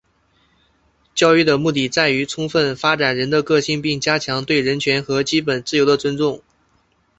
[1.13, 6.41] 教育的目的在于充分发展人的个性并加强对人权和基本自由的尊重。